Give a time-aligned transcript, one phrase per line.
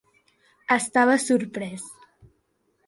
[0.77, 1.87] Estava sorprès.